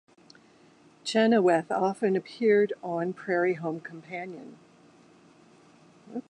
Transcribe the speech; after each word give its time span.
Chenoweth 1.05 1.69
often 1.71 2.15
appeared 2.15 2.73
on 2.81 3.13
"Prairie 3.13 3.53
Home 3.53 3.79
Companion". 3.79 4.57